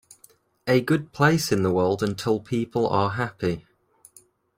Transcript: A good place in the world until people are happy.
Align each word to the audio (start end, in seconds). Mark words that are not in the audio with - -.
A 0.65 0.81
good 0.81 1.11
place 1.11 1.51
in 1.51 1.61
the 1.61 1.71
world 1.71 2.01
until 2.01 2.39
people 2.39 2.87
are 2.87 3.11
happy. 3.11 3.67